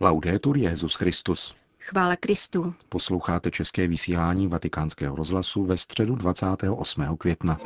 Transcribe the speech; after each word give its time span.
Laudetur 0.00 0.56
Jezus 0.56 0.94
Christus. 0.94 1.54
Chvála 1.80 2.16
Kristu. 2.16 2.74
Posloucháte 2.88 3.50
české 3.50 3.88
vysílání 3.88 4.48
Vatikánského 4.48 5.16
rozhlasu 5.16 5.64
ve 5.64 5.76
středu 5.76 6.16
28. 6.16 7.16
května. 7.16 7.58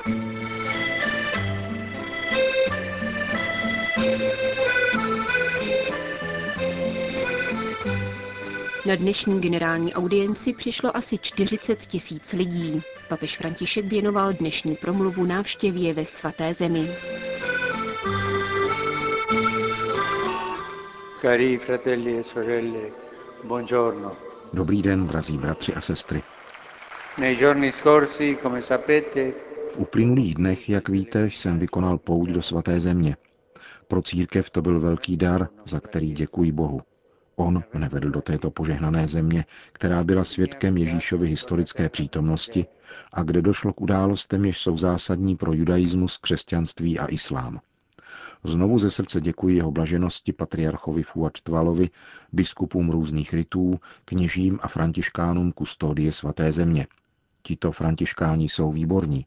Na 8.87 8.97
dnešní 8.97 9.41
generální 9.41 9.95
audienci 9.95 10.53
přišlo 10.53 10.97
asi 10.97 11.19
40 11.19 11.79
tisíc 11.79 12.33
lidí. 12.33 12.83
Papež 13.09 13.37
František 13.37 13.85
věnoval 13.85 14.33
dnešní 14.33 14.77
promluvu 14.77 15.25
návštěvě 15.25 15.95
ve 15.95 16.07
svaté 16.07 16.55
zemi. 16.55 16.91
Cari 21.21 21.59
fratelli 21.59 22.17
e 22.17 22.23
sorelle, 22.23 22.93
buongiorno. 23.45 24.17
Dobrý 24.53 24.83
den, 24.83 25.07
drazí 25.07 25.39
bratři 25.39 25.75
a 25.75 25.81
sestry. 25.81 26.23
Nei 27.19 27.37
giorni 27.37 27.73
scorsi, 27.73 28.39
come 28.43 28.61
sapete, 28.61 29.33
V 29.71 29.79
uplynulých 29.79 30.35
dnech, 30.35 30.69
jak 30.69 30.89
víte, 30.89 31.27
jsem 31.27 31.59
vykonal 31.59 31.99
pouť 31.99 32.31
do 32.31 32.43
svaté 32.43 32.81
země. 32.81 33.17
Pro 33.89 34.03
církev 34.03 34.51
to 34.51 34.63
byl 34.63 34.81
velký 34.81 35.17
dar, 35.17 35.49
za 35.65 35.81
který 35.81 36.13
děkuji 36.13 36.53
Bohu. 36.53 36.81
On 37.37 37.65
mne 37.75 37.89
vedl 37.89 38.11
do 38.11 38.21
této 38.21 38.51
požehnané 38.51 39.09
země, 39.09 39.45
která 39.73 40.05
byla 40.05 40.25
svědkem 40.25 40.77
Ježíšovy 40.77 41.29
historické 41.29 41.89
přítomnosti 41.89 42.67
a 43.13 43.23
kde 43.23 43.43
došlo 43.43 43.73
k 43.73 43.81
událostem, 43.81 44.45
jež 44.45 44.59
jsou 44.59 44.77
zásadní 44.77 45.37
pro 45.37 45.53
judaismus, 45.53 46.19
křesťanství 46.19 46.99
a 46.99 47.07
islám. 47.07 47.61
Znovu 48.45 48.79
ze 48.79 48.91
srdce 48.91 49.21
děkuji 49.21 49.57
jeho 49.57 49.71
blaženosti 49.71 50.33
patriarchovi 50.33 51.03
Fuad 51.03 51.41
Tvalovi, 51.41 51.91
biskupům 52.33 52.91
různých 52.91 53.35
rytů, 53.35 53.81
kněžím 54.05 54.59
a 54.63 54.69
františkánům 54.69 55.53
kustodie 55.53 56.13
svaté 56.13 56.53
země. 56.53 56.87
Tito 57.43 57.73
františkáni 57.73 58.49
jsou 58.49 58.73
výborní. 58.73 59.27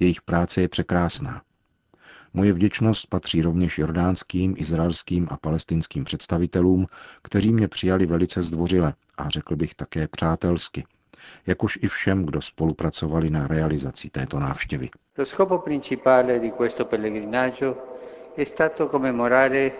Jejich 0.00 0.22
práce 0.22 0.60
je 0.60 0.68
překrásná. 0.68 1.42
Moje 2.34 2.52
vděčnost 2.52 3.06
patří 3.06 3.42
rovněž 3.42 3.78
jordánským, 3.78 4.54
izraelským 4.58 5.28
a 5.30 5.36
palestinským 5.36 6.04
představitelům, 6.04 6.86
kteří 7.22 7.52
mě 7.52 7.68
přijali 7.68 8.06
velice 8.06 8.42
zdvořile 8.42 8.94
a 9.18 9.28
řekl 9.28 9.56
bych 9.56 9.74
také 9.74 10.08
přátelsky, 10.08 10.84
jakož 11.46 11.78
i 11.82 11.88
všem, 11.88 12.26
kdo 12.26 12.42
spolupracovali 12.42 13.30
na 13.30 13.46
realizaci 13.46 14.10
této 14.10 14.38
návštěvy. 14.38 14.90
lo 15.16 15.24
scopo 15.24 15.58
principale 15.58 16.38
di 16.38 16.50
questo 16.50 16.84
pellegrinaggio 16.84 17.89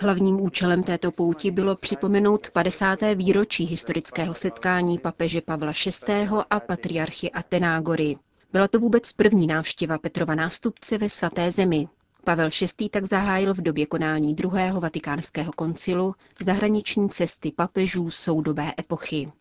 Hlavním 0.03 0.41
účelem 0.41 0.83
této 0.83 1.13
pouti 1.13 1.51
bylo 1.51 1.77
připomenout 1.77 2.51
50. 2.51 2.99
výročí 3.15 3.65
historického 3.67 4.35
setkání 4.35 4.99
papeže 4.99 5.41
Pavla 5.41 5.73
VI. 6.09 6.29
a 6.51 6.61
patriarchy 6.61 7.31
Atenágory. 7.31 8.17
Byla 8.53 8.69
to 8.69 8.81
vůbec 8.81 9.13
první 9.13 9.47
návštěva 9.47 9.99
Petrova 9.99 10.35
nástupce 10.35 10.99
ve 10.99 11.09
svaté 11.09 11.53
zemi. 11.53 11.89
Pavel 12.25 12.49
VI. 12.79 12.89
tak 12.89 13.05
zahájil 13.05 13.55
v 13.55 13.61
době 13.61 13.87
konání 13.87 14.35
druhého 14.35 14.81
vatikánského 14.81 15.53
koncilu 15.53 16.15
zahraniční 16.41 17.09
cesty 17.09 17.53
papežů 17.57 18.11
soudobé 18.11 18.73
epochy. 18.81 19.33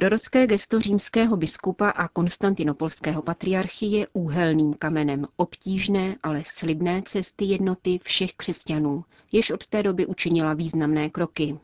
Prorocké 0.00 0.46
gesto 0.46 0.80
římského 0.80 1.36
biskupa 1.36 1.90
a 1.90 2.08
konstantinopolského 2.08 3.22
patriarchy 3.22 3.86
je 3.86 4.06
úhelným 4.12 4.74
kamenem 4.74 5.26
obtížné, 5.36 6.16
ale 6.22 6.42
slibné 6.46 7.02
cesty 7.02 7.44
jednoty 7.44 8.00
všech 8.02 8.32
křesťanů, 8.32 9.04
jež 9.32 9.50
od 9.50 9.66
té 9.66 9.82
doby 9.82 10.06
učinila 10.06 10.54
významné 10.54 11.10
kroky. 11.10 11.58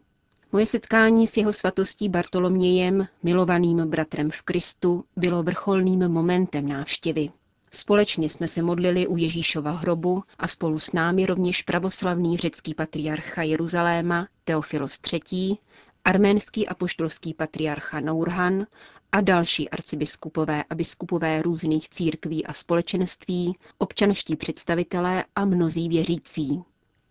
Moje 0.52 0.66
setkání 0.66 1.26
s 1.26 1.36
jeho 1.36 1.52
svatostí 1.52 2.08
Bartolomějem, 2.08 3.06
milovaným 3.22 3.90
bratrem 3.90 4.30
v 4.30 4.42
Kristu, 4.42 5.04
bylo 5.16 5.42
vrcholným 5.42 6.08
momentem 6.08 6.68
návštěvy. 6.68 7.30
Společně 7.72 8.30
jsme 8.30 8.48
se 8.48 8.62
modlili 8.62 9.06
u 9.06 9.16
Ježíšova 9.16 9.70
hrobu 9.70 10.22
a 10.38 10.48
spolu 10.48 10.78
s 10.78 10.92
námi 10.92 11.26
rovněž 11.26 11.62
pravoslavný 11.62 12.36
řecký 12.36 12.74
patriarcha 12.74 13.42
Jeruzaléma 13.42 14.28
Teofilos 14.44 14.98
III., 15.12 15.56
arménský 16.06 16.68
apoštolský 16.68 17.34
patriarcha 17.34 18.00
Nourhan 18.00 18.66
a 19.12 19.20
další 19.20 19.70
arcibiskupové 19.70 20.64
a 20.70 20.74
biskupové 20.74 21.42
různých 21.42 21.88
církví 21.88 22.46
a 22.46 22.52
společenství, 22.52 23.56
občanští 23.78 24.36
představitelé 24.36 25.24
a 25.36 25.44
mnozí 25.44 25.88
věřící. 25.88 26.62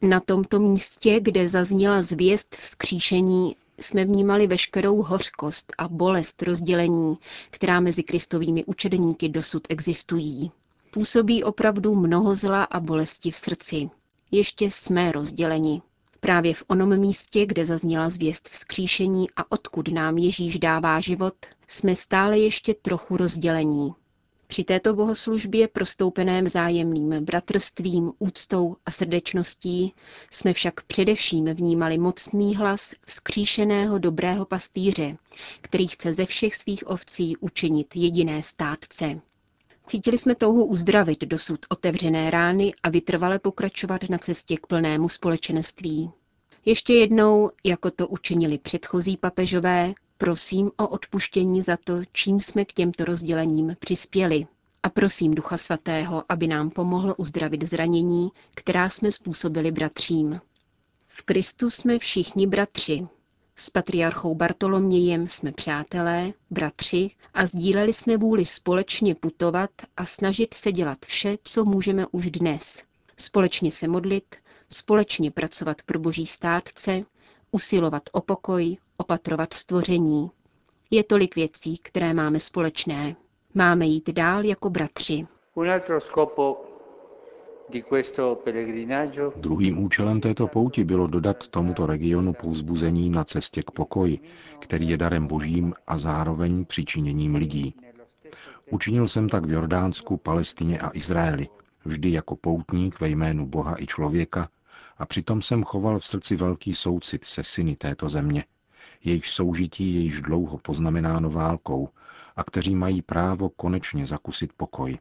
Na 0.02 0.20
tomto 0.20 0.60
místě, 0.60 1.20
kde 1.20 1.50
zazněla 1.50 2.02
zvěst 2.02 2.56
vzkříšení, 2.56 3.56
jsme 3.80 4.06
vnímali 4.06 4.48
veškerou 4.48 5.02
hořkost 5.02 5.74
a 5.78 5.88
bolest 5.88 6.42
rozdělení, 6.42 7.18
která 7.50 7.80
mezi 7.80 8.04
kristovými 8.04 8.66
učedníky 8.66 9.30
dosud 9.30 9.68
existují. 9.70 10.52
Působí 10.92 11.44
opravdu 11.44 11.96
mnoho 11.96 12.36
zla 12.36 12.64
a 12.64 12.80
bolesti 12.80 13.32
v 13.32 13.36
srdci. 13.36 13.90
Ještě 14.32 14.72
jsme 14.72 15.12
rozděleni. 15.12 15.82
Právě 16.26 16.54
v 16.54 16.64
onom 16.68 16.98
místě, 16.98 17.46
kde 17.46 17.66
zazněla 17.66 18.10
zvěst 18.10 18.50
vzkříšení 18.50 19.28
a 19.36 19.52
odkud 19.52 19.88
nám 19.88 20.18
Ježíš 20.18 20.60
dává 20.60 21.00
život, 21.00 21.34
jsme 21.68 21.96
stále 21.96 22.40
ještě 22.40 22.74
trochu 22.74 23.18
rozdělení. 23.18 23.92
Při 24.48 24.64
této 24.64 24.94
bohoslužbě 24.96 25.68
prostoupené 25.68 26.42
vzájemným 26.42 27.26
bratrstvím, 27.26 28.12
úctou 28.20 28.76
a 28.86 28.92
srdečností 28.92 29.94
jsme 30.32 30.54
však 30.54 30.84
především 30.84 31.46
vnímali 31.46 31.98
mocný 31.98 32.56
hlas 32.56 32.96
vzkříšeného 33.06 34.00
dobrého 34.00 34.46
pastýře, 34.46 35.18
který 35.62 35.88
chce 35.88 36.14
ze 36.14 36.26
všech 36.26 36.56
svých 36.56 36.90
ovcí 36.90 37.38
učinit 37.38 37.96
jediné 37.96 38.44
státce. 38.44 39.22
Cítili 39.88 40.18
jsme 40.18 40.36
touhu 40.36 40.66
uzdravit 40.66 41.22
dosud 41.22 41.60
otevřené 41.70 42.32
rány 42.32 42.74
a 42.84 42.90
vytrvale 42.90 43.40
pokračovat 43.40 44.02
na 44.10 44.18
cestě 44.18 44.58
k 44.58 44.68
plnému 44.68 45.10
společenství. 45.10 46.12
Ještě 46.66 46.94
jednou, 46.94 47.52
jako 47.64 47.92
to 47.92 48.08
učinili 48.08 48.58
předchozí 48.58 49.18
papežové, 49.18 49.94
prosím 50.18 50.72
o 50.78 50.88
odpuštění 50.88 51.62
za 51.62 51.78
to, 51.84 51.94
čím 52.12 52.40
jsme 52.42 52.66
k 52.66 52.74
těmto 52.74 53.06
rozdělením 53.06 53.76
přispěli. 53.80 54.48
A 54.84 54.90
prosím 54.90 55.34
Ducha 55.34 55.58
Svatého, 55.58 56.24
aby 56.30 56.48
nám 56.48 56.70
pomohl 56.70 57.16
uzdravit 57.18 57.64
zranění, 57.64 58.30
která 58.56 58.90
jsme 58.90 59.12
způsobili 59.12 59.72
bratřím. 59.72 60.42
V 61.08 61.22
Kristu 61.22 61.70
jsme 61.70 62.00
všichni 62.00 62.48
bratři, 62.48 63.08
s 63.56 63.70
patriarchou 63.70 64.36
Bartolomějem 64.36 65.28
jsme 65.28 65.52
přátelé, 65.52 66.34
bratři 66.50 67.12
a 67.34 67.46
sdíleli 67.46 67.94
jsme 67.94 68.18
vůli 68.18 68.46
společně 68.46 69.16
putovat 69.16 69.70
a 69.98 70.06
snažit 70.06 70.54
se 70.54 70.72
dělat 70.72 70.98
vše, 71.06 71.38
co 71.44 71.66
můžeme 71.66 72.06
už 72.12 72.32
dnes. 72.32 72.84
Společně 73.18 73.72
se 73.72 73.88
modlit, 73.88 74.36
společně 74.70 75.32
pracovat 75.32 75.82
pro 75.86 76.00
boží 76.00 76.26
státce, 76.26 77.02
usilovat 77.52 78.04
o 78.12 78.22
pokoj, 78.22 78.78
opatrovat 78.98 79.54
stvoření. 79.54 80.32
Je 80.92 81.04
tolik 81.04 81.36
věcí, 81.36 81.78
které 81.78 82.14
máme 82.14 82.40
společné. 82.40 83.16
Máme 83.54 83.86
jít 83.86 84.10
dál 84.10 84.46
jako 84.46 84.70
bratři. 84.70 85.28
Druhým 89.36 89.78
účelem 89.84 90.22
této 90.22 90.48
pouti 90.48 90.84
bylo 90.84 91.08
dodat 91.08 91.48
tomuto 91.48 91.86
regionu 91.86 92.34
povzbuzení 92.34 93.10
na 93.10 93.24
cestě 93.24 93.64
k 93.64 93.72
pokoji, 93.72 94.20
který 94.60 94.90
je 94.90 94.98
darem 94.98 95.28
božím 95.28 95.74
a 95.88 95.98
zároveň 95.98 96.66
přičiněním 96.66 97.36
lidí. 97.36 97.76
Učinil 98.72 99.08
jsem 99.08 99.30
tak 99.30 99.46
v 99.46 99.52
Jordánsku, 99.52 100.18
Palestině 100.18 100.80
a 100.80 100.92
Izraeli, 100.94 101.48
vždy 101.86 102.12
jako 102.12 102.36
poutník 102.36 103.00
ve 103.00 103.10
jménu 103.10 103.46
Boha 103.48 103.82
i 103.82 103.86
člověka, 103.86 104.50
a 104.98 105.06
přitom 105.06 105.42
jsem 105.42 105.64
choval 105.64 106.00
v 106.00 106.06
srdci 106.06 106.36
velký 106.36 106.74
soucit 106.74 107.26
se 107.26 107.44
syny 107.44 107.76
této 107.76 108.10
země, 108.10 108.46
jejich 109.04 109.28
soužití 109.28 109.96
je 109.96 110.02
již 110.02 110.22
dlouho 110.22 110.58
poznamenáno 110.58 111.30
válkou 111.30 111.90
a 112.36 112.44
kteří 112.44 112.76
mají 112.76 113.02
právo 113.02 113.50
konečně 113.50 114.06
zakusit 114.06 114.54
pokoj. 114.58 114.98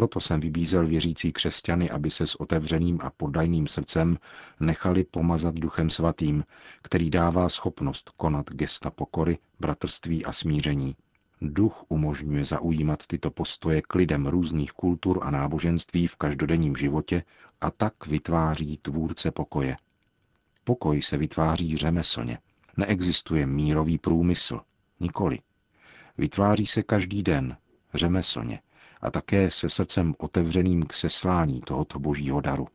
Proto 0.00 0.20
jsem 0.20 0.40
vybízel 0.40 0.86
věřící 0.86 1.32
křesťany, 1.32 1.90
aby 1.90 2.10
se 2.10 2.26
s 2.26 2.34
otevřeným 2.34 2.98
a 3.02 3.10
poddajným 3.10 3.66
srdcem 3.66 4.18
nechali 4.60 5.04
pomazat 5.04 5.54
Duchem 5.54 5.90
Svatým, 5.90 6.44
který 6.82 7.10
dává 7.10 7.48
schopnost 7.48 8.10
konat 8.16 8.50
gesta 8.50 8.90
pokory, 8.90 9.38
bratrství 9.58 10.24
a 10.24 10.32
smíření. 10.32 10.96
Duch 11.40 11.84
umožňuje 11.88 12.44
zaujímat 12.44 13.06
tyto 13.06 13.30
postoje 13.30 13.82
k 13.82 13.94
lidem 13.94 14.26
různých 14.26 14.72
kultur 14.72 15.20
a 15.22 15.30
náboženství 15.30 16.06
v 16.06 16.16
každodenním 16.16 16.76
životě 16.76 17.22
a 17.60 17.70
tak 17.70 18.06
vytváří 18.06 18.78
tvůrce 18.82 19.30
pokoje. 19.30 19.76
Pokoj 20.64 21.02
se 21.02 21.16
vytváří 21.16 21.76
řemeslně. 21.76 22.38
Neexistuje 22.76 23.46
mírový 23.46 23.98
průmysl. 23.98 24.60
Nikoli. 25.00 25.38
Vytváří 26.18 26.66
se 26.66 26.82
každý 26.82 27.22
den, 27.22 27.56
řemeslně, 27.94 28.60
a 29.00 29.10
také 29.10 29.50
se 29.50 29.68
srdcem 29.68 30.14
otevřeným 30.18 30.82
k 30.82 30.94
seslání 30.94 31.60
tohoto 31.60 31.98
božího 31.98 32.40
daru. 32.40 32.66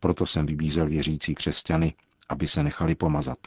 Proto 0.00 0.26
jsem 0.26 0.46
vybízel 0.46 0.86
věřící 0.88 1.34
křesťany, 1.34 1.94
aby 2.28 2.48
se 2.48 2.62
nechali 2.62 2.94
pomazat. 2.94 3.38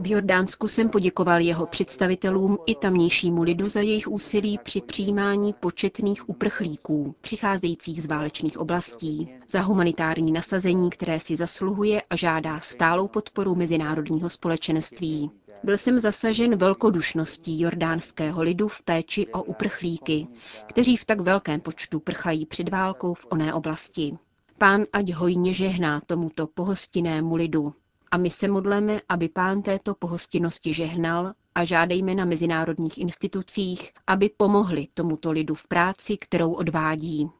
V 0.00 0.06
Jordánsku 0.10 0.68
jsem 0.68 0.88
poděkoval 0.88 1.40
jeho 1.40 1.66
představitelům 1.66 2.58
i 2.66 2.74
tamnějšímu 2.74 3.42
lidu 3.42 3.68
za 3.68 3.80
jejich 3.80 4.08
úsilí 4.08 4.58
při 4.62 4.80
přijímání 4.80 5.52
početných 5.60 6.28
uprchlíků, 6.28 7.14
přicházejících 7.20 8.02
z 8.02 8.06
válečných 8.06 8.58
oblastí, 8.58 9.28
za 9.48 9.60
humanitární 9.60 10.32
nasazení, 10.32 10.90
které 10.90 11.20
si 11.20 11.36
zasluhuje 11.36 12.02
a 12.10 12.16
žádá 12.16 12.60
stálou 12.60 13.08
podporu 13.08 13.54
mezinárodního 13.54 14.28
společenství. 14.28 15.30
Byl 15.64 15.78
jsem 15.78 15.98
zasažen 15.98 16.56
velkodušností 16.56 17.60
jordánského 17.60 18.42
lidu 18.42 18.68
v 18.68 18.82
péči 18.82 19.26
o 19.26 19.42
uprchlíky, 19.42 20.26
kteří 20.66 20.96
v 20.96 21.04
tak 21.04 21.20
velkém 21.20 21.60
počtu 21.60 22.00
prchají 22.00 22.46
před 22.46 22.68
válkou 22.68 23.14
v 23.14 23.26
oné 23.30 23.54
oblasti. 23.54 24.18
Pán 24.58 24.84
ať 24.92 25.12
hojně 25.12 25.52
žehná 25.52 26.00
tomuto 26.06 26.46
pohostinnému 26.46 27.36
lidu. 27.36 27.74
A 28.10 28.16
my 28.16 28.30
se 28.30 28.48
modleme, 28.48 29.00
aby 29.08 29.28
pán 29.28 29.62
této 29.62 29.94
pohostinnosti 29.94 30.74
žehnal 30.74 31.32
a 31.54 31.64
žádejme 31.64 32.14
na 32.14 32.24
mezinárodních 32.24 32.98
institucích, 32.98 33.92
aby 34.06 34.30
pomohli 34.36 34.86
tomuto 34.94 35.32
lidu 35.32 35.54
v 35.54 35.66
práci, 35.66 36.16
kterou 36.16 36.52
odvádí. 36.52 37.30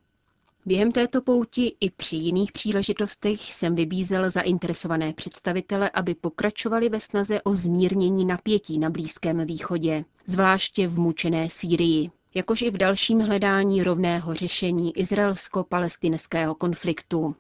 Během 0.67 0.93
této 0.93 1.23
pouti 1.23 1.77
i 1.81 1.91
při 1.91 2.17
jiných 2.17 2.53
příležitostech 2.53 3.41
jsem 3.41 3.75
vybízel 3.75 4.31
zainteresované 4.31 5.13
představitele, 5.13 5.91
aby 5.91 6.15
pokračovali 6.15 6.89
ve 6.89 7.01
snaze 7.01 7.43
o 7.43 7.57
zmírnění 7.57 8.25
napětí 8.25 8.79
na 8.79 8.91
Blízkém 8.91 9.47
východě, 9.47 10.05
zvláště 10.27 10.89
v 10.89 10.99
mučené 10.99 11.51
Sýrii, 11.51 12.11
jakož 12.35 12.63
i 12.63 12.71
v 12.71 12.77
dalším 12.77 13.21
hledání 13.21 13.83
rovného 13.83 14.35
řešení 14.35 14.99
izraelsko-palestinského 14.99 16.55
konfliktu. 16.55 17.37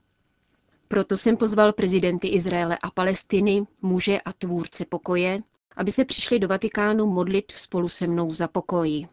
Proto 0.88 1.17
jsem 1.19 1.37
pozval 1.37 1.72
prezidenty 1.72 2.29
Izraele 2.29 2.79
a 2.82 2.90
Palestiny, 2.90 3.67
muže 3.82 4.20
a 4.20 4.32
tvůrce 4.32 4.84
pokoje, 4.84 5.43
aby 5.76 5.93
se 5.93 6.05
přišli 6.05 6.38
do 6.38 6.49
Vatikánu 6.49 7.06
modlit 7.06 7.52
spolu 7.52 7.88
se 7.88 8.06
mnou 8.06 8.34
za 8.34 8.49
pokoj. 8.49 9.08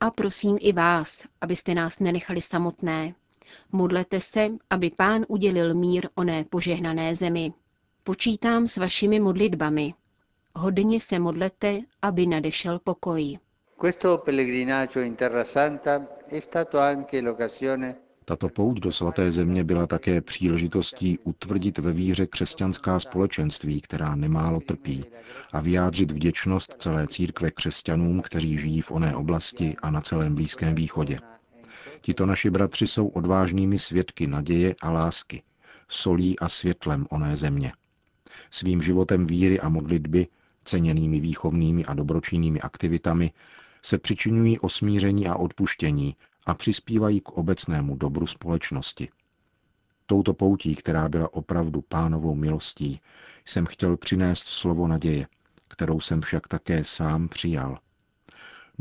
A 0.00 0.10
prosím 0.10 0.58
i 0.60 0.72
vás, 0.72 1.24
abyste 1.40 1.74
nás 1.74 1.98
nenechali 1.98 2.40
samotné. 2.40 3.14
Modlete 3.72 4.20
se, 4.20 4.48
aby 4.70 4.90
pán 4.96 5.24
udělil 5.28 5.74
mír 5.74 6.08
oné 6.14 6.44
požehnané 6.44 7.14
zemi. 7.14 7.52
Počítám 8.02 8.68
s 8.68 8.76
vašimi 8.76 9.20
modlitbami. 9.20 9.94
Hodně 10.56 11.00
se 11.00 11.18
modlete, 11.18 11.80
aby 12.02 12.26
nadešel 12.26 12.78
pokoj. 12.78 13.38
Questo 13.76 14.18
pellegrinaggio 14.18 15.00
in 15.00 15.16
Terra 15.16 15.44
Santa 15.44 16.06
è 16.30 16.40
stato 16.40 16.78
anche 16.78 17.20
l'occasione 17.20 17.96
tato 18.24 18.48
pouť 18.48 18.80
do 18.80 18.92
svaté 18.92 19.30
země 19.32 19.64
byla 19.64 19.86
také 19.86 20.20
příležitostí 20.20 21.18
utvrdit 21.24 21.78
ve 21.78 21.92
víře 21.92 22.26
křesťanská 22.26 23.00
společenství, 23.00 23.80
která 23.80 24.14
nemálo 24.14 24.60
trpí, 24.60 25.04
a 25.52 25.60
vyjádřit 25.60 26.10
vděčnost 26.10 26.74
celé 26.78 27.06
církve 27.06 27.50
křesťanům, 27.50 28.22
kteří 28.22 28.58
žijí 28.58 28.80
v 28.80 28.90
oné 28.90 29.16
oblasti 29.16 29.76
a 29.82 29.90
na 29.90 30.00
celém 30.00 30.34
Blízkém 30.34 30.74
východě. 30.74 31.18
Tito 32.00 32.26
naši 32.26 32.50
bratři 32.50 32.86
jsou 32.86 33.08
odvážnými 33.08 33.78
svědky 33.78 34.26
naděje 34.26 34.74
a 34.82 34.90
lásky, 34.90 35.42
solí 35.88 36.38
a 36.38 36.48
světlem 36.48 37.06
oné 37.10 37.36
země. 37.36 37.72
Svým 38.50 38.82
životem 38.82 39.26
víry 39.26 39.60
a 39.60 39.68
modlitby, 39.68 40.26
ceněnými 40.64 41.20
výchovnými 41.20 41.84
a 41.84 41.94
dobročinnými 41.94 42.60
aktivitami, 42.60 43.32
se 43.82 43.98
přičinují 43.98 44.58
o 44.58 44.68
smíření 44.68 45.28
a 45.28 45.36
odpuštění 45.36 46.16
a 46.46 46.54
přispívají 46.54 47.20
k 47.20 47.28
obecnému 47.28 47.96
dobru 47.96 48.26
společnosti. 48.26 49.08
Touto 50.06 50.34
poutí, 50.34 50.74
která 50.74 51.08
byla 51.08 51.34
opravdu 51.34 51.82
pánovou 51.82 52.34
milostí, 52.34 53.00
jsem 53.46 53.66
chtěl 53.66 53.96
přinést 53.96 54.44
slovo 54.44 54.86
naděje, 54.88 55.26
kterou 55.68 56.00
jsem 56.00 56.20
však 56.20 56.48
také 56.48 56.84
sám 56.84 57.28
přijal. 57.28 57.78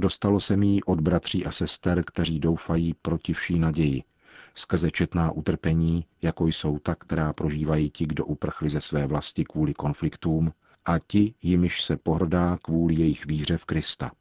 Dostalo 0.01 0.39
se 0.39 0.57
mi 0.57 0.83
od 0.83 1.01
bratří 1.01 1.45
a 1.45 1.51
sester, 1.51 2.03
kteří 2.05 2.39
doufají 2.39 2.93
proti 3.01 3.33
vší 3.33 3.59
naději, 3.59 4.03
skrze 4.55 4.91
četná 4.91 5.31
utrpení, 5.31 6.05
jako 6.21 6.47
jsou 6.47 6.79
ta, 6.79 6.95
která 6.95 7.33
prožívají 7.33 7.89
ti, 7.89 8.05
kdo 8.05 8.25
uprchli 8.25 8.69
ze 8.69 8.81
své 8.81 9.07
vlasti 9.07 9.43
kvůli 9.43 9.73
konfliktům, 9.73 10.53
a 10.85 10.99
ti, 10.99 11.33
jimiž 11.41 11.83
se 11.83 11.97
pohrdá 11.97 12.57
kvůli 12.61 12.93
jejich 12.95 13.25
víře 13.25 13.57
v 13.57 13.65
Krista. 13.65 14.11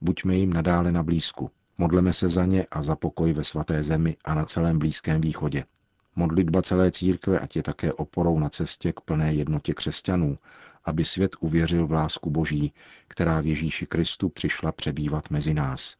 Buďme 0.00 0.36
jim 0.36 0.52
nadále 0.52 0.92
na 0.92 1.02
blízku, 1.02 1.50
Modleme 1.78 2.12
se 2.12 2.28
za 2.28 2.46
ně 2.46 2.66
a 2.70 2.82
za 2.82 2.96
pokoj 2.96 3.32
ve 3.32 3.44
svaté 3.44 3.82
zemi 3.82 4.16
a 4.24 4.34
na 4.34 4.44
celém 4.44 4.78
Blízkém 4.78 5.20
východě. 5.20 5.64
Modlitba 6.16 6.62
celé 6.62 6.90
církve 6.90 7.38
ať 7.38 7.56
je 7.56 7.62
také 7.62 7.92
oporou 7.92 8.38
na 8.38 8.48
cestě 8.48 8.92
k 8.92 9.00
plné 9.00 9.34
jednotě 9.34 9.74
křesťanů, 9.74 10.38
aby 10.84 11.04
svět 11.04 11.36
uvěřil 11.40 11.86
v 11.86 11.92
lásku 11.92 12.30
Boží, 12.30 12.72
která 13.08 13.40
v 13.40 13.46
Ježíši 13.46 13.86
Kristu 13.86 14.28
přišla 14.28 14.72
přebývat 14.72 15.30
mezi 15.30 15.54
nás. 15.54 15.96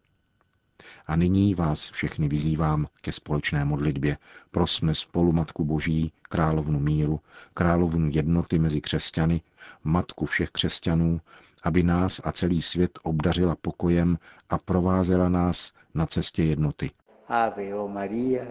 A 1.06 1.16
nyní 1.16 1.54
vás 1.54 1.90
všechny 1.90 2.28
vyzývám 2.28 2.86
ke 3.00 3.12
společné 3.12 3.64
modlitbě. 3.64 4.18
Prosme 4.50 4.94
spolu 4.94 5.32
Matku 5.32 5.64
Boží, 5.64 6.12
královnu 6.22 6.80
míru, 6.80 7.20
královnu 7.54 8.10
jednoty 8.12 8.58
mezi 8.58 8.80
křesťany, 8.80 9.40
matku 9.84 10.26
všech 10.26 10.50
křesťanů, 10.50 11.20
aby 11.62 11.82
nás 11.82 12.20
a 12.24 12.32
celý 12.32 12.62
svět 12.62 12.98
obdařila 13.02 13.56
pokojem 13.56 14.18
a 14.50 14.58
provázela 14.58 15.28
nás 15.28 15.72
na 15.94 16.06
cestě 16.06 16.42
jednoty. 16.42 16.90
Ave 17.28 17.74
o 17.74 17.88
Maria, 17.88 18.44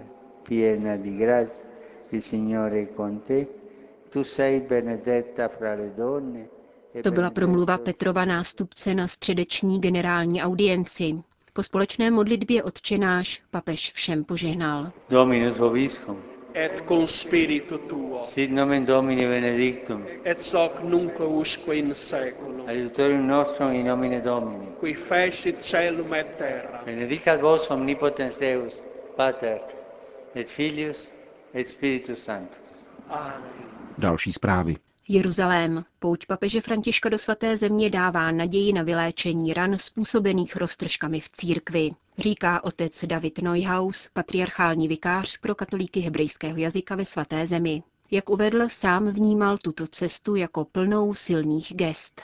piena 0.43 0.97
di 0.97 1.17
grazia, 1.17 1.65
il 2.11 2.21
Signore 2.21 2.81
è 2.81 2.93
con 2.95 3.19
te, 3.19 3.45
to 7.03 7.11
byla 7.11 7.29
promluva 7.29 7.77
Petrova 7.77 8.25
nástupce 8.25 8.95
na 8.95 9.07
středeční 9.07 9.81
generální 9.81 10.41
audienci. 10.43 11.13
Po 11.53 11.63
společné 11.63 12.11
modlitbě 12.11 12.63
odčenáš 12.63 13.41
papež 13.51 13.91
všem 13.93 14.23
požehnal. 14.23 14.91
Dominus 15.09 15.57
vobiscum 15.57 16.33
et 16.53 16.81
cum 16.87 17.07
spiritu 17.07 17.77
tuo. 17.77 18.23
Sit 18.25 18.51
nomen 18.51 18.85
Domini 18.85 19.25
benedictum. 19.25 20.05
Et 20.23 20.37
hoc 20.53 20.71
nunc 20.83 21.19
usque 21.19 21.75
in 21.75 21.93
seculum. 21.93 22.67
Aiutorium 22.67 23.27
nostrum 23.27 23.73
in 23.73 23.85
nomine 23.85 24.21
Domini. 24.21 24.67
Qui 24.79 24.93
fecit 24.93 25.61
celum 25.61 26.13
et 26.13 26.37
terra. 26.37 26.83
Benedicat 26.85 27.41
vos 27.41 27.69
omnipotens 27.71 28.37
Deus, 28.39 28.81
Pater, 29.15 29.59
et 30.35 30.49
Filius, 30.49 31.09
et 31.53 31.67
Spiritus 31.67 32.19
Sanctus. 32.23 32.85
Další 33.97 34.33
zprávy. 34.33 34.75
Jeruzalém. 35.07 35.85
Pouť 35.99 36.25
papeže 36.25 36.61
Františka 36.61 37.09
do 37.09 37.17
svaté 37.17 37.57
země 37.57 37.89
dává 37.89 38.31
naději 38.31 38.73
na 38.73 38.83
vyléčení 38.83 39.53
ran 39.53 39.77
způsobených 39.77 40.55
roztržkami 40.55 41.19
v 41.19 41.29
církvi, 41.29 41.91
říká 42.17 42.63
otec 42.63 43.05
David 43.05 43.39
Neuhaus, 43.41 44.09
patriarchální 44.13 44.87
vikář 44.87 45.37
pro 45.37 45.55
katolíky 45.55 45.99
hebrejského 45.99 46.57
jazyka 46.57 46.95
ve 46.95 47.05
svaté 47.05 47.47
zemi. 47.47 47.83
Jak 48.11 48.29
uvedl, 48.29 48.61
sám 48.67 49.09
vnímal 49.09 49.57
tuto 49.57 49.87
cestu 49.87 50.35
jako 50.35 50.65
plnou 50.65 51.13
silných 51.13 51.73
gest. 51.75 52.21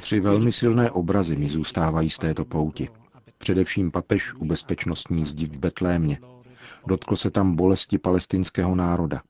Tři 0.00 0.20
velmi 0.20 0.52
silné 0.52 0.90
obrazy 0.90 1.36
mi 1.36 1.48
zůstávají 1.48 2.10
z 2.10 2.18
této 2.18 2.44
pouti. 2.44 2.88
Především 3.38 3.90
papež 3.90 4.34
u 4.34 4.44
bezpečnostní 4.44 5.24
zdi 5.24 5.46
v 5.46 5.56
Betlémě. 5.58 6.18
Dotkl 6.86 7.16
se 7.16 7.30
tam 7.30 7.56
bolesti 7.56 7.98
palestinského 7.98 8.74
národa. 8.74 9.22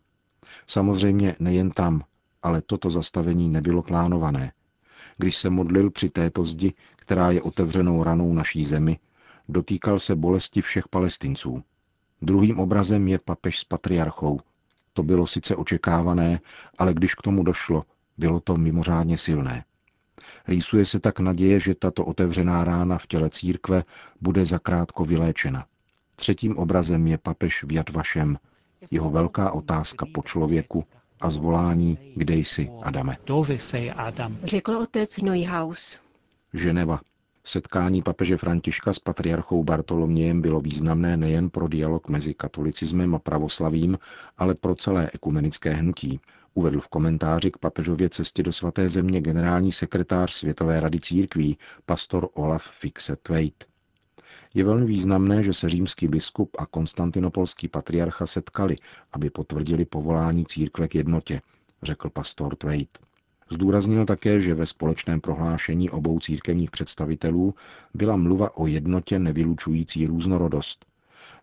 Samozřejmě 0.67 1.37
nejen 1.41 1.71
tam, 1.71 2.03
ale 2.43 2.63
toto 2.63 2.91
zastavení 2.91 3.49
nebylo 3.49 3.83
plánované. 3.83 4.53
Když 5.17 5.37
se 5.37 5.51
modlil 5.51 5.91
při 5.91 6.11
této 6.11 6.45
zdi, 6.45 6.73
která 6.97 7.31
je 7.31 7.43
otevřenou 7.43 8.03
ranou 8.03 8.33
naší 8.33 8.65
zemi, 8.65 8.99
dotýkal 9.49 9.99
se 9.99 10.17
bolesti 10.17 10.61
všech 10.63 10.89
palestinců. 10.89 11.63
Druhým 12.23 12.59
obrazem 12.59 13.09
je 13.09 13.19
papež 13.19 13.59
s 13.59 13.65
patriarchou. 13.65 14.41
To 14.93 15.03
bylo 15.03 15.27
sice 15.27 15.57
očekávané, 15.57 16.41
ale 16.79 16.95
když 16.95 17.15
k 17.15 17.23
tomu 17.23 17.43
došlo, 17.43 17.85
bylo 18.19 18.41
to 18.41 18.57
mimořádně 18.57 19.19
silné. 19.19 19.65
Rýsuje 20.49 20.87
se 20.87 21.01
tak 21.01 21.21
naděje, 21.21 21.61
že 21.61 21.75
tato 21.75 22.05
otevřená 22.05 22.65
rána 22.65 22.99
v 22.99 23.07
těle 23.07 23.31
církve 23.31 23.85
bude 24.21 24.45
zakrátko 24.45 25.05
vyléčena. 25.05 25.67
Třetím 26.21 26.59
obrazem 26.59 27.07
je 27.07 27.19
papež 27.19 27.65
v 27.65 27.73
Jadvašem, 27.73 28.39
jeho 28.91 29.11
velká 29.11 29.51
otázka 29.53 30.07
po 30.15 30.23
člověku 30.23 30.85
a 31.21 31.31
zvolání, 31.31 31.99
kde 32.17 32.35
jsi, 32.35 32.71
Adame. 32.83 33.17
Řekl 34.43 34.73
otec 34.73 35.19
Neuhaus. 35.19 36.01
Ženeva. 36.55 37.01
Setkání 37.45 38.03
papeže 38.03 38.37
Františka 38.37 38.93
s 38.93 38.99
patriarchou 38.99 39.65
Bartolomějem 39.65 40.41
bylo 40.41 40.61
významné 40.61 41.17
nejen 41.17 41.51
pro 41.51 41.69
dialog 41.69 42.09
mezi 42.09 42.35
katolicismem 42.35 43.15
a 43.15 43.19
pravoslavím, 43.19 43.99
ale 44.39 44.55
pro 44.55 44.75
celé 44.75 45.11
ekumenické 45.15 45.71
hnutí, 45.75 46.21
uvedl 46.55 46.81
v 46.81 46.89
komentáři 46.89 47.51
k 47.51 47.59
papežově 47.59 48.09
cestě 48.09 48.43
do 48.43 48.53
svaté 48.53 48.89
země 48.89 49.21
generální 49.21 49.73
sekretář 49.73 50.33
Světové 50.33 50.81
rady 50.81 51.01
církví, 51.01 51.59
pastor 51.87 52.29
Olaf 52.35 52.63
Fixet 52.63 53.21
Tveit. 53.21 53.70
Je 54.55 54.65
velmi 54.65 54.87
významné, 54.87 55.43
že 55.43 55.55
se 55.55 55.69
římský 55.69 56.09
biskup 56.09 56.57
a 56.59 56.67
konstantinopolský 56.67 57.69
patriarcha 57.69 58.27
setkali, 58.27 58.77
aby 59.13 59.31
potvrdili 59.31 59.85
povolání 59.85 60.47
církve 60.47 60.89
k 60.89 60.95
jednotě, 60.95 61.41
řekl 61.83 62.11
pastor 62.11 62.57
Tveit. 62.57 62.99
Zdůraznil 63.51 64.07
také, 64.07 64.41
že 64.41 64.55
ve 64.55 64.67
společném 64.67 65.21
prohlášení 65.21 65.91
obou 65.91 66.19
církevních 66.19 66.71
představitelů 66.71 67.55
byla 67.95 68.17
mluva 68.17 68.57
o 68.57 68.67
jednotě 68.67 69.19
nevylučující 69.19 70.07
různorodost. 70.07 70.87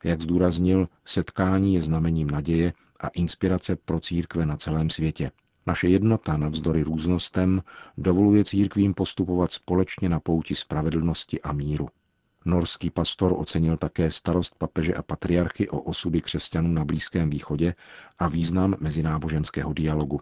Jak 0.03 0.21
zdůraznil, 0.21 0.87
setkání 1.05 1.75
je 1.75 1.81
znamením 1.81 2.29
naděje 2.29 2.73
a 2.99 3.07
inspirace 3.07 3.75
pro 3.75 3.99
církve 3.99 4.45
na 4.45 4.57
celém 4.57 4.89
světě. 4.89 5.31
Naše 5.65 5.87
jednota 5.87 6.37
navzdory 6.37 6.83
různostem 6.83 7.63
dovoluje 7.97 8.43
církvím 8.43 8.93
postupovat 8.93 9.51
společně 9.51 10.09
na 10.09 10.19
pouti 10.19 10.55
spravedlnosti 10.55 11.41
a 11.41 11.51
míru. 11.53 11.87
Norský 12.48 12.89
pastor 12.89 13.34
ocenil 13.38 13.77
také 13.77 14.12
starost 14.12 14.56
papeže 14.58 14.94
a 14.94 15.01
patriarchy 15.01 15.70
o 15.70 15.80
osudy 15.80 16.22
křesťanů 16.22 16.72
na 16.72 16.86
Blízkém 16.86 17.30
východě 17.30 17.75
a 18.20 18.27
význam 18.27 18.75
mezináboženského 18.80 19.74
dialogu. 19.74 20.20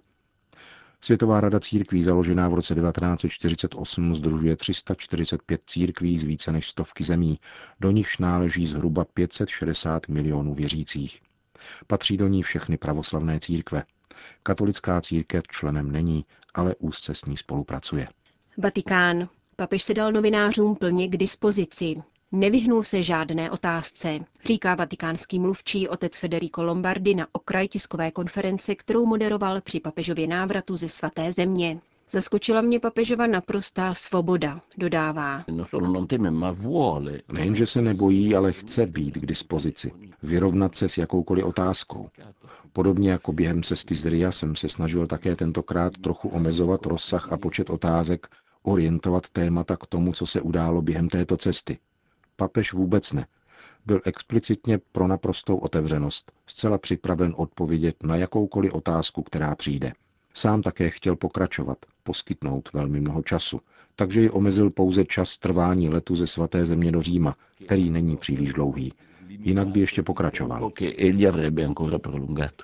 Světová 1.01 1.41
rada 1.41 1.59
církví, 1.59 2.03
založená 2.03 2.49
v 2.49 2.53
roce 2.53 2.75
1948, 2.75 4.15
združuje 4.15 4.55
345 4.55 5.61
církví 5.65 6.17
z 6.17 6.23
více 6.23 6.51
než 6.51 6.69
stovky 6.69 7.03
zemí, 7.03 7.39
do 7.79 7.91
nichž 7.91 8.17
náleží 8.17 8.65
zhruba 8.65 9.05
560 9.05 10.07
milionů 10.07 10.53
věřících. 10.53 11.21
Patří 11.87 12.17
do 12.17 12.27
ní 12.27 12.43
všechny 12.43 12.77
pravoslavné 12.77 13.39
církve. 13.39 13.83
Katolická 14.43 15.01
církev 15.01 15.43
členem 15.47 15.91
není, 15.91 16.25
ale 16.53 16.75
úzce 16.79 17.15
s 17.15 17.25
ní 17.25 17.37
spolupracuje. 17.37 18.07
Vatikán. 18.57 19.29
Papež 19.55 19.83
se 19.83 19.93
dal 19.93 20.11
novinářům 20.11 20.75
plně 20.75 21.07
k 21.07 21.17
dispozici. 21.17 21.95
Nevyhnul 22.31 22.83
se 22.83 23.03
žádné 23.03 23.51
otázce, 23.51 24.19
říká 24.45 24.75
vatikánský 24.75 25.39
mluvčí 25.39 25.87
otec 25.87 26.19
Federico 26.19 26.63
Lombardi 26.63 27.15
na 27.15 27.27
okraj 27.31 27.67
tiskové 27.67 28.11
konference, 28.11 28.75
kterou 28.75 29.05
moderoval 29.05 29.61
při 29.61 29.79
papežově 29.79 30.27
návratu 30.27 30.77
ze 30.77 30.89
svaté 30.89 31.33
země. 31.33 31.79
Zaskočila 32.09 32.61
mě 32.61 32.79
papežova 32.79 33.27
naprostá 33.27 33.93
svoboda, 33.93 34.61
dodává. 34.77 35.45
Nejenže 37.33 37.65
se 37.65 37.81
nebojí, 37.81 38.35
ale 38.35 38.51
chce 38.51 38.85
být 38.85 39.17
k 39.17 39.25
dispozici, 39.25 39.91
vyrovnat 40.23 40.75
se 40.75 40.89
s 40.89 40.97
jakoukoliv 40.97 41.45
otázkou. 41.45 42.09
Podobně 42.73 43.11
jako 43.11 43.33
během 43.33 43.63
cesty 43.63 43.95
z 43.95 44.05
Ria 44.05 44.31
jsem 44.31 44.55
se 44.55 44.69
snažil 44.69 45.07
také 45.07 45.35
tentokrát 45.35 45.93
trochu 45.97 46.29
omezovat 46.29 46.85
rozsah 46.85 47.31
a 47.31 47.37
počet 47.37 47.69
otázek, 47.69 48.27
orientovat 48.63 49.29
témata 49.29 49.77
k 49.77 49.85
tomu, 49.85 50.13
co 50.13 50.25
se 50.25 50.41
událo 50.41 50.81
během 50.81 51.09
této 51.09 51.37
cesty. 51.37 51.77
Papež 52.35 52.73
vůbec 52.73 53.13
ne. 53.13 53.25
Byl 53.85 54.01
explicitně 54.05 54.79
pro 54.91 55.07
naprostou 55.07 55.57
otevřenost, 55.57 56.31
zcela 56.47 56.77
připraven 56.77 57.33
odpovědět 57.37 58.03
na 58.03 58.15
jakoukoliv 58.15 58.73
otázku, 58.73 59.23
která 59.23 59.55
přijde. 59.55 59.93
Sám 60.33 60.61
také 60.61 60.89
chtěl 60.89 61.15
pokračovat, 61.15 61.77
poskytnout 62.03 62.69
velmi 62.73 62.99
mnoho 62.99 63.23
času, 63.23 63.59
takže 63.95 64.21
ji 64.21 64.29
omezil 64.29 64.69
pouze 64.69 65.05
čas 65.05 65.37
trvání 65.37 65.89
letu 65.89 66.15
ze 66.15 66.27
svaté 66.27 66.65
země 66.65 66.91
do 66.91 67.01
Říma, 67.01 67.35
který 67.65 67.89
není 67.89 68.17
příliš 68.17 68.53
dlouhý. 68.53 68.93
Jinak 69.27 69.67
by 69.67 69.79
ještě 69.79 70.03
pokračoval. 70.03 70.71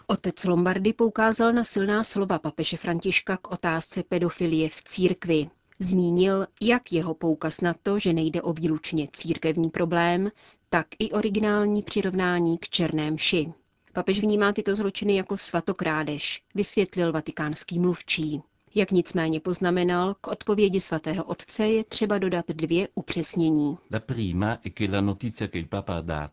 Otec 0.07 0.45
Lombardy 0.45 0.93
poukázal 0.93 1.53
na 1.53 1.63
silná 1.63 2.03
slova 2.03 2.39
papeže 2.39 2.77
Františka 2.77 3.37
k 3.37 3.51
otázce 3.51 4.03
pedofilie 4.03 4.69
v 4.69 4.83
církvi. 4.83 5.49
Zmínil 5.83 6.45
jak 6.61 6.91
jeho 6.91 7.13
poukaz 7.13 7.61
na 7.61 7.73
to, 7.83 7.99
že 7.99 8.13
nejde 8.13 8.41
o 8.41 8.53
výlučně 8.53 9.07
církevní 9.11 9.69
problém, 9.69 10.31
tak 10.69 10.87
i 10.99 11.11
originální 11.11 11.81
přirovnání 11.81 12.57
k 12.57 12.69
černém 12.69 13.17
ši. 13.17 13.53
Papež 13.93 14.19
vnímá 14.19 14.53
tyto 14.53 14.75
zločiny 14.75 15.15
jako 15.15 15.37
svatokrádež, 15.37 16.41
vysvětlil 16.55 17.11
vatikánský 17.11 17.79
mluvčí. 17.79 18.41
Jak 18.75 18.91
nicméně 18.91 19.39
poznamenal, 19.39 20.15
k 20.21 20.27
odpovědi 20.27 20.79
svatého 20.79 21.23
otce 21.23 21.67
je 21.67 21.83
třeba 21.83 22.17
dodat 22.17 22.45
dvě 22.47 22.87
upřesnění. 22.95 23.77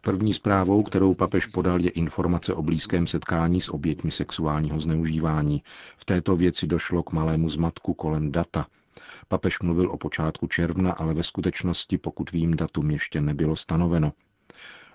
První 0.00 0.32
zprávou, 0.32 0.82
kterou 0.82 1.14
papež 1.14 1.46
podal, 1.46 1.80
je 1.80 1.90
informace 1.90 2.54
o 2.54 2.62
blízkém 2.62 3.06
setkání 3.06 3.60
s 3.60 3.68
oběťmi 3.68 4.10
sexuálního 4.10 4.80
zneužívání. 4.80 5.62
V 5.96 6.04
této 6.04 6.36
věci 6.36 6.66
došlo 6.66 7.02
k 7.02 7.12
malému 7.12 7.48
zmatku 7.48 7.94
kolem 7.94 8.32
data. 8.32 8.66
Papež 9.28 9.60
mluvil 9.60 9.90
o 9.90 9.96
počátku 9.96 10.46
června, 10.46 10.92
ale 10.92 11.14
ve 11.14 11.22
skutečnosti, 11.22 11.98
pokud 11.98 12.32
vím, 12.32 12.56
datum 12.56 12.90
ještě 12.90 13.20
nebylo 13.20 13.56
stanoveno. 13.56 14.12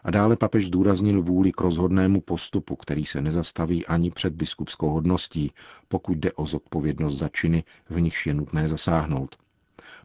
A 0.04 0.12
dále 0.12 0.36
papež 0.38 0.66
zdůraznil 0.66 1.22
vůli 1.22 1.52
k 1.52 1.62
rozhodnému 1.62 2.22
postupu, 2.22 2.76
který 2.76 3.06
se 3.06 3.22
nezastaví 3.22 3.86
ani 3.86 4.12
před 4.12 4.34
biskupskou 4.34 4.90
hodností, 4.90 5.52
pokud 5.88 6.18
jde 6.18 6.32
o 6.32 6.46
zodpovědnost 6.46 7.18
za 7.18 7.30
činy, 7.30 7.64
v 7.90 8.02
nichž 8.02 8.28
je 8.28 8.34
nutné 8.34 8.70
zasáhnout. 8.70 9.36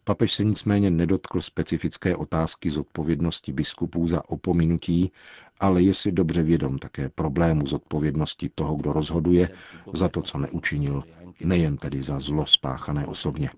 Papež 0.05 0.33
se 0.33 0.45
nicméně 0.45 0.91
nedotkl 0.91 1.41
specifické 1.41 2.17
otázky 2.17 2.71
zodpovědnosti 2.71 3.53
biskupů 3.53 4.07
za 4.09 4.29
opominutí, 4.29 5.13
ale 5.61 5.83
je 5.83 5.95
si 5.95 6.13
dobře 6.13 6.43
vědom 6.43 6.79
také 6.79 7.09
problému 7.09 7.67
zodpovědnosti 7.67 8.51
toho, 8.55 8.77
kdo 8.77 8.93
rozhoduje 8.93 9.49
za 9.95 10.09
to, 10.09 10.23
co 10.23 10.39
neučinil, 10.39 11.05
nejen 11.41 11.77
tedy 11.77 12.03
za 12.03 12.19
zlo 12.21 12.47
spáchané 12.47 13.07
osobně. 13.07 13.51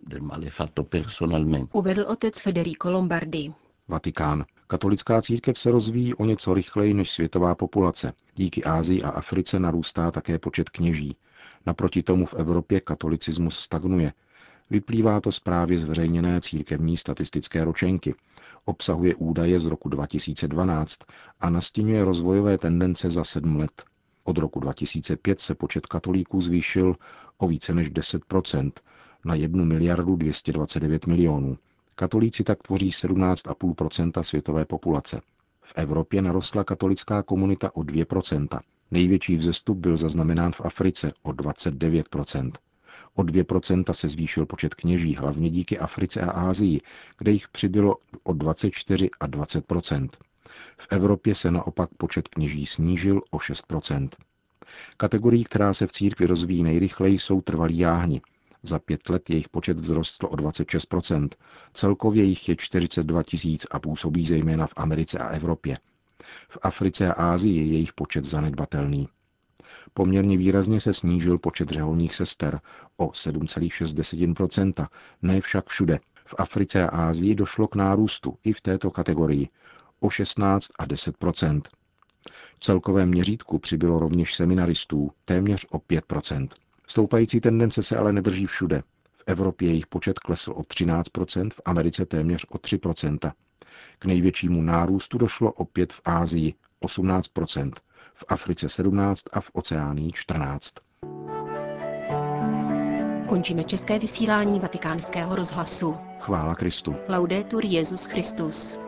Uvedl 1.72 2.04
otec 2.08 2.40
Federico 2.42 2.90
Lombardi. 2.90 3.52
Vatikán. 3.88 4.44
Katolická 4.66 5.22
církev 5.22 5.58
se 5.58 5.70
rozvíjí 5.70 6.14
o 6.14 6.24
něco 6.24 6.54
rychleji 6.54 6.94
než 6.94 7.10
světová 7.10 7.54
populace. 7.54 8.12
Díky 8.34 8.64
Ázii 8.64 9.02
a 9.02 9.08
Africe 9.08 9.58
narůstá 9.58 10.10
také 10.10 10.38
počet 10.38 10.70
kněží. 10.70 11.16
Naproti 11.66 12.02
tomu 12.02 12.26
v 12.26 12.34
Evropě 12.34 12.80
katolicismus 12.80 13.58
stagnuje. 13.58 14.12
Vyplývá 14.70 15.20
to 15.20 15.32
z 15.32 15.40
právě 15.40 15.78
zveřejněné 15.78 16.40
církevní 16.40 16.96
statistické 16.96 17.64
ročenky. 17.64 18.14
Obsahuje 18.64 19.14
údaje 19.14 19.60
z 19.60 19.66
roku 19.66 19.88
2012 19.88 20.98
a 21.40 21.50
nastínuje 21.50 22.04
rozvojové 22.04 22.58
tendence 22.58 23.10
za 23.10 23.24
sedm 23.24 23.56
let. 23.56 23.84
Od 24.24 24.38
roku 24.38 24.60
2005 24.60 25.40
se 25.40 25.54
počet 25.54 25.86
katolíků 25.86 26.40
zvýšil 26.40 26.96
o 27.38 27.48
více 27.48 27.74
než 27.74 27.92
10% 27.92 28.72
na 29.24 29.34
1 29.34 29.64
miliardu 29.64 30.16
229 30.16 31.06
milionů. 31.06 31.58
Katolíci 31.94 32.44
tak 32.44 32.62
tvoří 32.62 32.90
17,5% 32.90 34.22
světové 34.22 34.64
populace. 34.64 35.20
V 35.62 35.72
Evropě 35.76 36.22
narostla 36.22 36.64
katolická 36.64 37.22
komunita 37.22 37.76
o 37.76 37.80
2% 37.80 38.60
Největší 38.90 39.36
vzestup 39.36 39.78
byl 39.78 39.96
zaznamenán 39.96 40.52
v 40.52 40.60
Africe 40.60 41.12
o 41.22 41.32
29 41.32 42.06
O 43.14 43.22
2% 43.22 43.92
se 43.92 44.08
zvýšil 44.08 44.46
počet 44.46 44.74
kněží, 44.74 45.16
hlavně 45.16 45.50
díky 45.50 45.78
Africe 45.78 46.20
a 46.20 46.30
Ázii, 46.30 46.80
kde 47.18 47.30
jich 47.32 47.48
přibylo 47.48 47.96
o 48.22 48.32
24 48.32 49.10
a 49.20 49.26
20% 49.28 50.08
V 50.78 50.86
Evropě 50.90 51.34
se 51.34 51.50
naopak 51.50 51.90
počet 51.96 52.28
kněží 52.28 52.66
snížil 52.66 53.22
o 53.30 53.36
6% 53.38 54.08
Kategorií, 54.96 55.44
která 55.44 55.72
se 55.72 55.86
v 55.86 55.92
církvi 55.92 56.26
rozvíjí 56.26 56.62
nejrychleji, 56.62 57.18
jsou 57.18 57.40
trvalí 57.40 57.78
jáhni. 57.78 58.20
Za 58.62 58.78
pět 58.78 59.08
let 59.08 59.30
jejich 59.30 59.48
počet 59.48 59.80
vzrostl 59.80 60.26
o 60.26 60.36
26%. 60.36 61.28
Celkově 61.74 62.24
jich 62.24 62.48
je 62.48 62.56
42 62.56 63.22
tisíc 63.22 63.66
a 63.70 63.78
působí 63.78 64.26
zejména 64.26 64.66
v 64.66 64.72
Americe 64.76 65.18
a 65.18 65.28
Evropě. 65.28 65.78
V 66.48 66.58
Africe 66.62 67.08
a 67.08 67.12
Ázii 67.32 67.56
je 67.56 67.64
jejich 67.64 67.92
počet 67.92 68.24
zanedbatelný. 68.24 69.08
Poměrně 69.94 70.36
výrazně 70.36 70.80
se 70.80 70.92
snížil 70.92 71.38
počet 71.38 71.68
řeholních 71.68 72.14
sester 72.14 72.60
o 72.96 73.06
7,6%, 73.08 74.86
ne 75.22 75.40
však 75.40 75.66
všude. 75.66 76.00
V 76.24 76.34
Africe 76.38 76.82
a 76.82 76.88
Ázii 76.88 77.34
došlo 77.34 77.68
k 77.68 77.76
nárůstu 77.76 78.38
i 78.44 78.52
v 78.52 78.60
této 78.60 78.90
kategorii 78.90 79.48
o 80.00 80.10
16 80.10 80.68
a 80.78 80.86
10 80.86 81.16
V 82.56 82.60
celkovém 82.60 83.08
měřítku 83.08 83.58
přibylo 83.58 83.98
rovněž 83.98 84.34
seminaristů 84.34 85.10
téměř 85.24 85.66
o 85.70 85.78
5% 85.78 86.48
Stoupající 86.90 87.40
tendence 87.40 87.82
se 87.82 87.96
ale 87.96 88.12
nedrží 88.12 88.46
všude. 88.46 88.82
V 89.12 89.22
Evropě 89.26 89.68
jejich 89.68 89.86
počet 89.86 90.18
klesl 90.18 90.52
o 90.52 90.62
13%, 90.62 91.48
v 91.52 91.60
Americe 91.64 92.06
téměř 92.06 92.46
o 92.50 92.58
3%. 92.58 93.32
K 93.98 94.04
největšímu 94.04 94.62
nárůstu 94.62 95.18
došlo 95.18 95.52
opět 95.52 95.92
v 95.92 96.00
Ázii 96.04 96.54
18%, 96.82 97.72
v 98.14 98.24
Africe 98.28 98.66
17% 98.66 99.14
a 99.32 99.40
v 99.40 99.50
Oceánii 99.52 100.10
14%. 100.10 100.58
Končíme 103.28 103.64
české 103.64 103.98
vysílání 103.98 104.60
vatikánského 104.60 105.36
rozhlasu. 105.36 105.94
Chvála 106.20 106.54
Kristu. 106.54 106.96
Laudetur 107.08 107.64
Jezus 107.64 108.04
Christus. 108.04 108.78